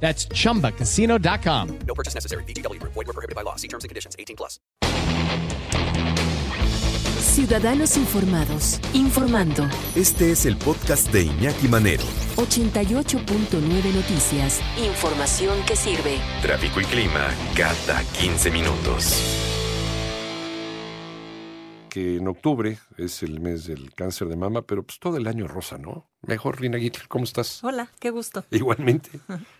[0.00, 1.78] That's chumbacasino.com.
[1.86, 2.44] No purchase necessary.
[2.44, 2.80] BGW.
[2.82, 3.56] Void were prohibited by law.
[3.56, 4.14] See terms and conditions.
[4.18, 4.60] 18 plus.
[7.36, 9.68] Ciudadanos Informados, informando.
[9.94, 12.02] Este es el podcast de Iñaki Manero.
[12.36, 14.60] 88.9 Noticias.
[14.78, 16.18] Información que sirve.
[16.40, 19.55] Tráfico y clima cada 15 minutos.
[21.96, 25.48] Que en octubre es el mes del cáncer de mama, pero pues todo el año
[25.48, 26.04] rosa, ¿no?
[26.26, 27.64] Mejor, Rina Gitter, ¿cómo estás?
[27.64, 28.44] Hola, qué gusto.
[28.50, 29.08] Igualmente,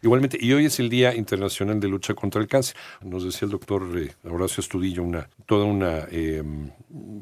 [0.03, 0.37] igualmente.
[0.39, 2.77] Y hoy es el Día Internacional de Lucha contra el Cáncer.
[3.01, 6.09] Nos decía el doctor eh, Horacio Estudillo, una, toda una...
[6.11, 6.43] eh,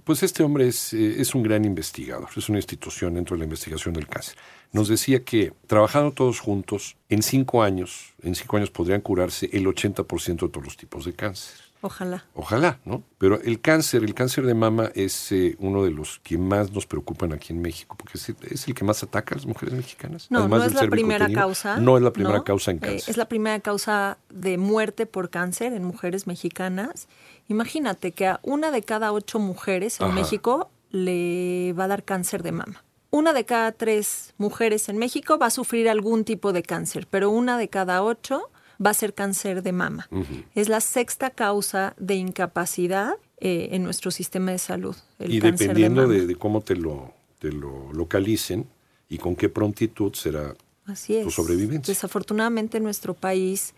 [0.02, 3.44] pues este hombre es, eh, es un gran investigador, es una institución dentro de la
[3.44, 4.36] investigación del cáncer.
[4.72, 9.64] Nos decía que trabajando todos juntos, en cinco años, en cinco años podrían curarse el
[9.66, 11.63] 80% de todos los tipos de cáncer.
[11.86, 12.24] Ojalá.
[12.34, 13.02] Ojalá, ¿no?
[13.18, 16.86] Pero el cáncer, el cáncer de mama es eh, uno de los que más nos
[16.86, 20.26] preocupan aquí en México, porque es, es el que más ataca a las mujeres mexicanas.
[20.30, 21.76] No, además no es la primera causa.
[21.76, 22.44] No es la primera ¿no?
[22.44, 23.10] causa en Eh, cáncer.
[23.10, 27.06] es la primera causa de muerte por cáncer en mujeres mexicanas.
[27.48, 30.14] Imagínate que a una de cada ocho mujeres en Ajá.
[30.14, 32.82] México le va a dar cáncer de mama.
[33.10, 37.30] Una de cada tres mujeres en México va a sufrir algún tipo de cáncer, pero
[37.30, 38.48] una de cada ocho
[38.84, 40.08] va a ser cáncer de mama.
[40.54, 44.96] Es la sexta causa de incapacidad eh, en nuestro sistema de salud.
[45.18, 46.28] El y cáncer dependiendo de, de, mama.
[46.28, 48.66] de cómo te lo, te lo localicen
[49.08, 50.54] y con qué prontitud será
[50.86, 51.92] Así tu sobrevivencia.
[51.92, 53.74] Desafortunadamente en nuestro país,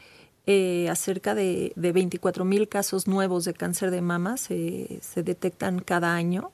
[0.47, 5.81] eh, acerca de, de 24 mil casos nuevos de cáncer de mama se, se detectan
[5.81, 6.53] cada año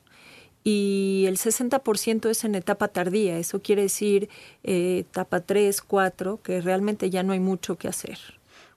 [0.65, 3.39] y el 60% es en etapa tardía.
[3.39, 4.29] Eso quiere decir
[4.63, 8.19] eh, etapa 3, 4, que realmente ya no hay mucho que hacer.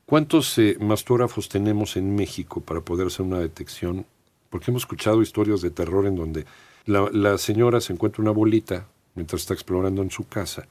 [0.05, 4.05] ¿Cuántos eh, mastógrafos tenemos en México para poder hacer una detección?
[4.49, 6.45] Porque hemos escuchado historias de terror en donde
[6.85, 10.67] la, la señora se encuentra una bolita mientras está explorando en su casa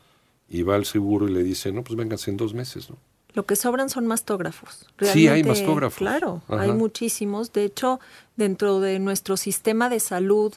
[0.49, 2.97] y va al seguro y le dice, no, pues vénganse en dos meses, ¿no?
[3.35, 4.87] Lo que sobran son mastógrafos.
[5.01, 5.99] Sí, hay mastógrafos.
[5.99, 6.63] Claro, Ajá.
[6.63, 7.53] hay muchísimos.
[7.53, 7.99] De hecho,
[8.37, 10.55] dentro de nuestro sistema de salud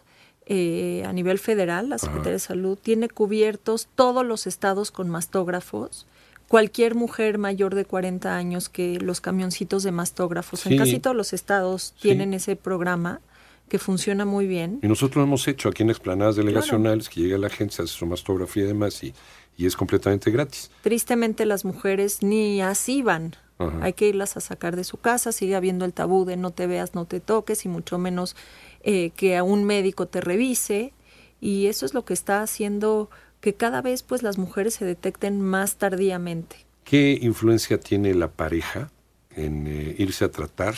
[0.50, 6.08] eh, a nivel federal, la Secretaría de Salud tiene cubiertos todos los estados con mastógrafos.
[6.48, 10.70] Cualquier mujer mayor de 40 años que los camioncitos de mastógrafos, Sí.
[10.74, 12.04] en casi todos los estados Sí.
[12.04, 13.20] tienen ese programa
[13.68, 14.80] que funciona muy bien.
[14.82, 17.92] Y nosotros lo hemos hecho aquí en explanadas delegacionales, que llega la gente, se hace
[17.94, 19.14] su mastografía y demás, y,
[19.58, 20.72] y es completamente gratis.
[20.84, 23.36] Tristemente las mujeres ni así van.
[23.60, 23.80] Ajá.
[23.82, 26.68] Hay que irlas a sacar de su casa, sigue habiendo el tabú de no te
[26.68, 28.36] veas, no te toques y mucho menos
[28.82, 30.94] eh, que a un médico te revise.
[31.40, 33.10] Y eso es lo que está haciendo
[33.42, 36.58] que cada vez pues las mujeres se detecten más tardíamente.
[36.84, 38.92] ¿Qué influencia tiene la pareja
[39.36, 40.76] en eh, irse a tratar,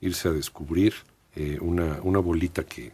[0.00, 0.94] irse a descubrir
[1.34, 2.92] eh, una, una bolita que,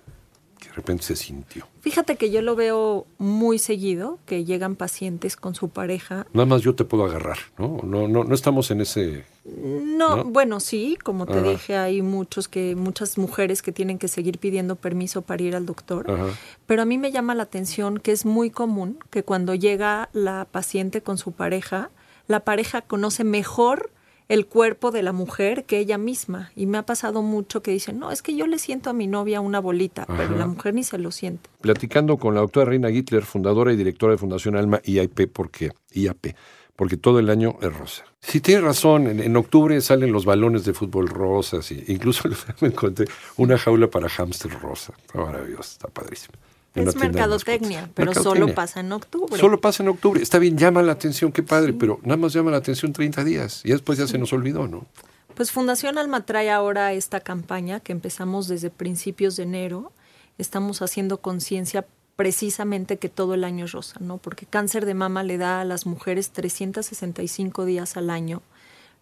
[0.74, 1.66] repente se sintió?
[1.80, 6.26] Fíjate que yo lo veo muy seguido, que llegan pacientes con su pareja.
[6.32, 7.80] Nada más yo te puedo agarrar, ¿no?
[7.82, 9.24] No, no, no estamos en ese...
[9.44, 10.24] No, ¿No?
[10.24, 11.50] bueno, sí, como te Ajá.
[11.50, 15.66] dije, hay muchos que, muchas mujeres que tienen que seguir pidiendo permiso para ir al
[15.66, 16.10] doctor.
[16.10, 16.26] Ajá.
[16.66, 20.46] Pero a mí me llama la atención que es muy común que cuando llega la
[20.50, 21.90] paciente con su pareja,
[22.26, 23.90] la pareja conoce mejor
[24.28, 26.50] el cuerpo de la mujer que ella misma.
[26.56, 29.06] Y me ha pasado mucho que dicen, no, es que yo le siento a mi
[29.06, 31.50] novia una bolita, pero la mujer ni se lo siente.
[31.60, 36.34] Platicando con la doctora Reina Hitler, fundadora y directora de Fundación Alma IAP, porque, IAP,
[36.76, 38.04] porque todo el año es rosa.
[38.20, 42.28] Sí, tiene razón, en, en octubre salen los balones de fútbol rosas, y incluso
[42.60, 44.94] me encontré una jaula para hámster rosa.
[45.06, 46.34] Está maravilloso, está padrísimo.
[46.74, 49.38] Es mercadotecnia, pero solo pasa en octubre.
[49.38, 50.20] Solo pasa en octubre.
[50.20, 53.62] Está bien, llama la atención, qué padre, pero nada más llama la atención 30 días
[53.64, 54.86] y después ya se nos olvidó, ¿no?
[55.34, 59.92] Pues Fundación Alma trae ahora esta campaña que empezamos desde principios de enero.
[60.38, 64.18] Estamos haciendo conciencia precisamente que todo el año es rosa, ¿no?
[64.18, 68.42] Porque cáncer de mama le da a las mujeres 365 días al año.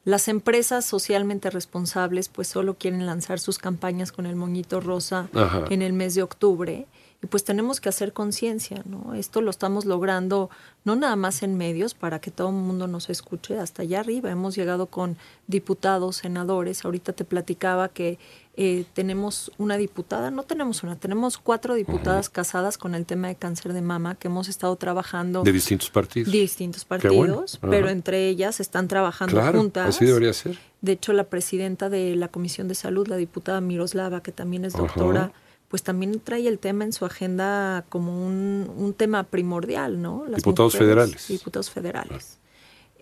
[0.04, 5.64] Las empresas socialmente responsables pues solo quieren lanzar sus campañas con el moñito rosa Ajá.
[5.70, 6.87] en el mes de octubre
[7.22, 9.14] y pues tenemos que hacer conciencia, ¿no?
[9.14, 10.50] Esto lo estamos logrando
[10.84, 14.28] no nada más en medios para que todo el mundo nos escuche, hasta allá arriba
[14.28, 15.16] hemos llegado con
[15.46, 18.19] diputados, senadores, ahorita te platicaba que
[18.54, 23.34] eh, tenemos una diputada, no tenemos una, tenemos cuatro diputadas casadas con el tema de
[23.34, 25.43] cáncer de mama que hemos estado trabajando.
[25.43, 26.31] De distintos partidos.
[26.31, 29.96] Distintos partidos, pero entre ellas están trabajando claro, juntas.
[29.96, 30.58] Así debería ser.
[30.82, 34.75] De hecho, la presidenta de la Comisión de Salud, la diputada Miroslava, que también es
[34.75, 35.32] doctora,
[35.69, 40.26] pues también trae el tema en su agenda como un, un tema primordial, ¿no?
[40.28, 41.28] Las diputados federales.
[41.28, 42.38] Diputados federales.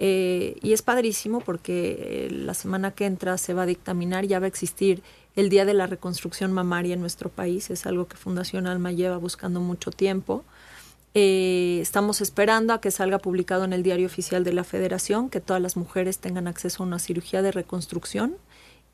[0.02, 4.38] Eh, y es padrísimo porque eh, la semana que entra se va a dictaminar, ya
[4.40, 5.02] va a existir
[5.36, 9.18] el Día de la Reconstrucción Mamaria en nuestro país, es algo que Fundación Alma lleva
[9.18, 10.42] buscando mucho tiempo.
[11.12, 15.40] Eh, estamos esperando a que salga publicado en el diario oficial de la Federación, que
[15.40, 18.36] todas las mujeres tengan acceso a una cirugía de reconstrucción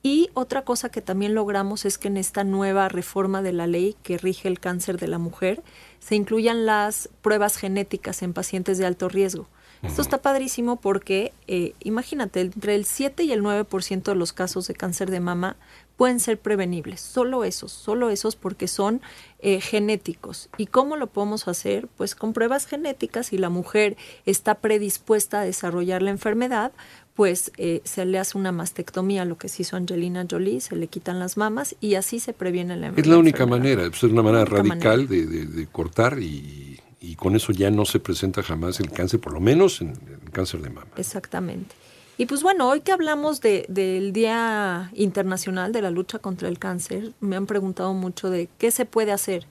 [0.03, 3.97] y otra cosa que también logramos es que en esta nueva reforma de la ley
[4.03, 5.63] que rige el cáncer de la mujer
[6.01, 9.49] se incluyan las pruebas genéticas en pacientes de alto riesgo.
[9.87, 14.67] Esto está padrísimo porque, eh, imagínate, entre el 7 y el 9% de los casos
[14.67, 15.57] de cáncer de mama
[15.97, 17.01] pueden ser prevenibles.
[17.01, 19.01] Solo esos, solo esos porque son
[19.39, 20.51] eh, genéticos.
[20.59, 21.89] ¿Y cómo lo podemos hacer?
[21.97, 23.97] Pues con pruebas genéticas, si la mujer
[24.27, 26.73] está predispuesta a desarrollar la enfermedad,
[27.15, 30.87] pues eh, se le hace una mastectomía, lo que se hizo Angelina Jolie, se le
[30.87, 33.07] quitan las mamas y así se previene la enfermedad.
[33.07, 36.79] Es la única manera, es una manera radical De, cortar y,
[37.15, 40.61] con eso ya no se presenta jamás el cáncer, por lo menos en el cáncer
[40.63, 40.89] de mama.
[40.97, 41.77] Exactamente.
[42.19, 46.59] Y pues bueno, hoy que hablamos de, del Día Internacional de la Lucha contra el
[46.59, 49.47] Cáncer, me han preguntado mucho de qué se puede hacer.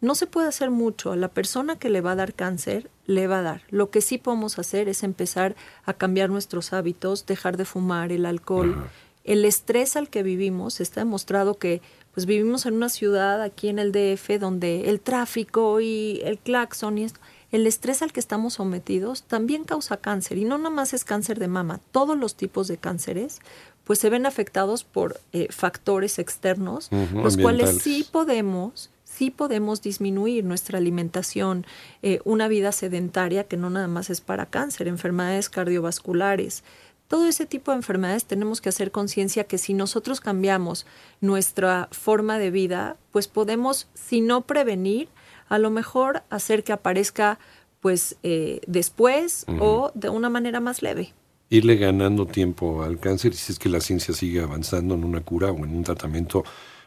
[0.00, 1.10] No se puede hacer mucho.
[1.12, 3.62] A la persona que le va a dar cáncer, le va a dar.
[3.70, 8.26] Lo que sí podemos hacer es empezar a cambiar nuestros hábitos, dejar de fumar, el
[8.26, 8.88] alcohol.
[9.24, 11.80] El estrés al que vivimos, está demostrado que
[12.16, 16.96] pues vivimos en una ciudad aquí en el DF donde el tráfico y el claxon
[16.96, 17.20] y esto,
[17.52, 21.38] el estrés al que estamos sometidos también causa cáncer y no nada más es cáncer
[21.38, 23.40] de mama, todos los tipos de cánceres
[23.84, 30.44] pues se ven afectados por eh, factores externos, los cuales sí podemos sí podemos disminuir
[30.44, 31.66] nuestra alimentación,
[32.02, 36.64] eh, una vida sedentaria que no nada más es para cáncer, enfermedades cardiovasculares.
[37.08, 40.86] Todo ese tipo de enfermedades tenemos que hacer conciencia que si nosotros cambiamos
[41.20, 45.08] nuestra forma de vida, pues podemos, si no prevenir,
[45.48, 47.38] a lo mejor hacer que aparezca
[47.80, 51.12] pues eh, después o de una manera más leve.
[51.48, 55.20] Irle ganando tiempo al cáncer y si es que la ciencia sigue avanzando en una
[55.20, 56.42] cura o en un tratamiento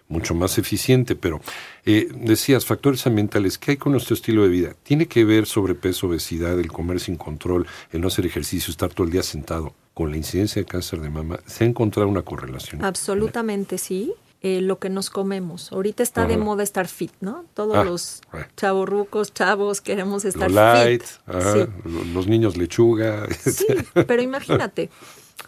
[0.10, 1.39] mucho más eficiente, pero
[1.86, 4.75] eh, decías, factores ambientales, ¿qué hay con nuestro estilo de vida?
[4.83, 9.06] ¿Tiene que ver sobrepeso, obesidad, el comer sin control, el no hacer ejercicio, estar todo
[9.06, 11.42] el día sentado con la incidencia de cáncer de mama?
[11.46, 12.86] ¿Se ha encontrado una correlación?
[12.86, 14.13] Absolutamente sí.
[14.42, 15.74] Eh, lo que nos comemos.
[15.74, 17.44] Ahorita está de moda estar fit, ¿no?
[17.54, 18.22] Todos ah, los
[18.56, 21.69] chavorrucos, chavos, queremos estar light, fit.
[22.13, 23.28] Los niños lechuga.
[23.42, 23.66] Sí,
[24.07, 24.90] pero imagínate,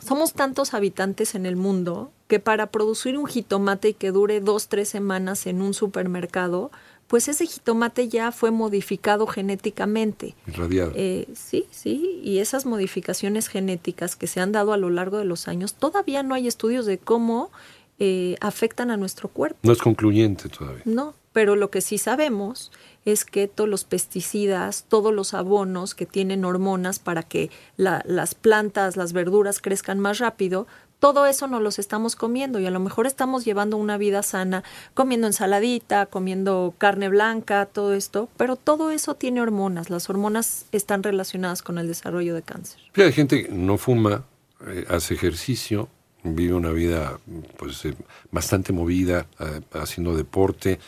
[0.05, 4.67] somos tantos habitantes en el mundo que para producir un jitomate y que dure dos,
[4.67, 6.69] tres semanas en un supermercado,
[7.11, 10.33] pues ese jitomate ya fue modificado genéticamente.
[10.47, 10.93] Irradiado.
[10.95, 15.25] Eh, sí, sí, y esas modificaciones genéticas que se han dado a lo largo de
[15.25, 17.51] los años, todavía no hay estudios de cómo
[17.99, 19.59] eh, afectan a nuestro cuerpo.
[19.63, 20.83] No es concluyente todavía.
[20.85, 22.71] No, pero lo que sí sabemos
[23.03, 28.95] es que todos los pesticidas, todos los abonos que tienen hormonas para que las plantas,
[28.95, 30.65] las verduras crezcan más rápido,
[31.01, 34.63] todo eso no los estamos comiendo y a lo mejor estamos llevando una vida sana,
[34.93, 39.89] comiendo ensaladita, comiendo carne blanca, todo esto, pero todo eso tiene hormonas.
[39.89, 42.79] Las hormonas están relacionadas con el desarrollo de cáncer.
[42.95, 44.25] hay gente que no fuma,
[44.67, 45.89] eh, hace ejercicio,
[46.21, 47.19] vive una vida
[47.57, 47.95] pues eh,
[48.29, 50.79] bastante movida, eh, haciendo deporte,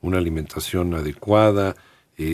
[0.00, 1.76] una alimentación adecuada,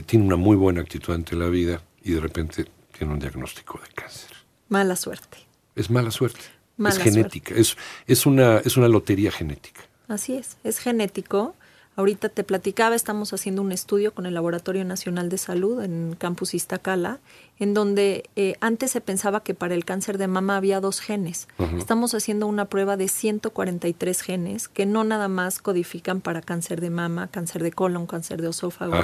[0.06, 2.64] tiene una muy buena actitud ante la vida y de repente
[2.96, 4.30] tiene un diagnóstico de cáncer.
[4.68, 5.38] Mala suerte.
[5.76, 6.55] Es mala suerte.
[6.78, 7.54] Es genética.
[7.54, 9.82] Es, es, una, es una lotería genética.
[10.08, 11.54] Así es, es genético.
[11.96, 16.52] Ahorita te platicaba, estamos haciendo un estudio con el Laboratorio Nacional de Salud en Campus
[16.52, 17.20] Iztacala,
[17.58, 21.48] en donde eh, antes se pensaba que para el cáncer de mama había dos genes.
[21.78, 26.90] Estamos haciendo una prueba de 143 genes que no nada más codifican para cáncer de
[26.90, 28.94] mama, cáncer de colon, cáncer de esófago.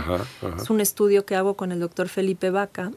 [0.60, 2.92] Es un estudio que hago con el doctor Felipe Vaca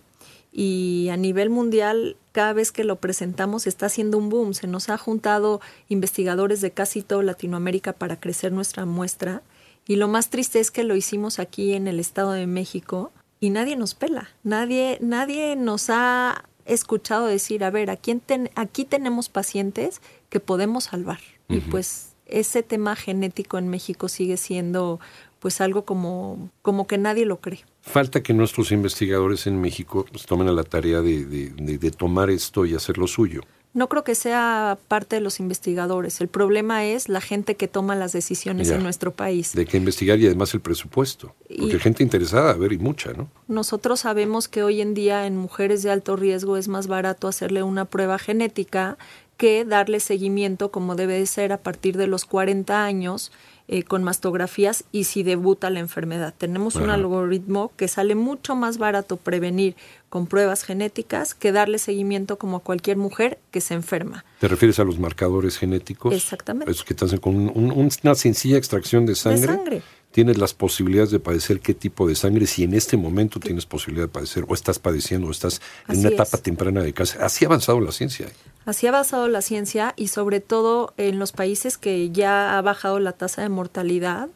[0.57, 4.53] y a nivel mundial cada vez que lo presentamos está haciendo un boom.
[4.53, 5.59] Se nos ha juntado
[5.89, 9.43] investigadores de casi toda Latinoamérica para crecer nuestra muestra
[9.85, 13.49] y lo más triste es que lo hicimos aquí en el Estado de México y
[13.49, 18.19] nadie nos pela, nadie, nadie nos ha escuchado decir, a ver, aquí,
[18.55, 21.19] aquí tenemos pacientes que podemos salvar.
[21.49, 25.01] Y pues ese tema genético en México sigue siendo
[25.39, 27.65] pues algo como, como que nadie lo cree.
[27.85, 31.91] Falta que nuestros investigadores en México pues, tomen a la tarea de, de, de, de
[31.91, 33.41] tomar esto y hacer lo suyo.
[33.73, 36.21] No creo que sea parte de los investigadores.
[36.21, 38.75] El problema es la gente que toma las decisiones Ya.
[38.75, 39.53] en nuestro país.
[39.53, 41.35] De que investigar y además el presupuesto.
[41.47, 43.29] Porque Y- gente interesada, a ver, y mucha, ¿no?
[43.49, 47.63] Nosotros sabemos que hoy en día en mujeres de alto riesgo es más barato hacerle
[47.63, 48.97] una prueba genética
[49.35, 53.33] que darle seguimiento como debe de ser a partir de los 40 años
[53.67, 56.33] eh, con mastografías y si debuta la enfermedad.
[56.37, 59.75] Tenemos un algoritmo que sale mucho más barato prevenir
[60.09, 64.23] con pruebas genéticas que darle seguimiento como a cualquier mujer que se enferma.
[64.39, 66.13] ¿Te refieres a los marcadores genéticos?
[66.13, 66.71] Exactamente.
[66.71, 69.45] Es que te hacen con un- un- una sencilla extracción de sangre.
[69.47, 69.81] sangre.
[70.15, 74.05] Tienes las posibilidades de padecer qué tipo de sangre, si en este momento tienes posibilidad
[74.05, 76.13] de padecer, o estás padeciendo, o estás en Así una es.
[76.13, 77.21] etapa temprana de cáncer.
[77.21, 78.27] Así ha avanzado la ciencia.
[78.65, 83.01] Así ha avanzado la ciencia y sobre todo en los países que ya ha bajado
[83.01, 84.29] la tasa de mortalidad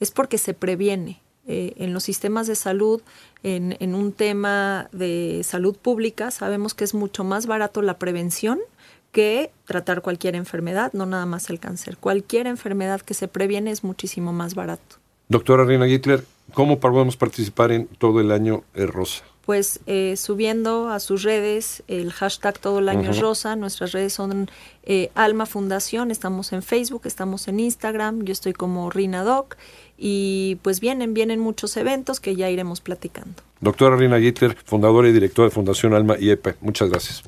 [0.00, 1.20] es porque se previene.
[1.46, 3.02] Eh, en los sistemas de salud,
[3.42, 8.60] en, en un tema de salud pública, sabemos que es mucho más barato la prevención
[9.12, 11.98] que tratar cualquier enfermedad, no nada más el cáncer.
[11.98, 14.96] Cualquier enfermedad que se previene es muchísimo más barato.
[15.28, 19.24] Doctora Reina Hitler, ¿cómo podemos participar en todo el año es rosa?
[19.48, 23.56] pues eh, subiendo a sus redes el hashtag todo el año es rosa.
[23.56, 24.50] Nuestras redes son
[24.82, 29.56] eh, Alma Fundación, estamos en Facebook, estamos en Instagram, yo estoy como Rina Doc
[29.96, 33.42] y pues vienen, vienen muchos eventos que ya iremos platicando.
[33.62, 37.22] Doctora Reina Hitler, fundadora y directora de Fundación Alma y EPE, muchas gracias.